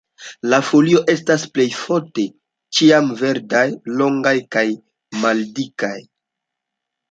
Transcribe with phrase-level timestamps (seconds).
[0.51, 2.25] La folioj estas plejofte
[2.79, 3.63] ĉiamverdaj,
[4.01, 4.67] longaj kaj
[5.27, 5.95] maldikaj.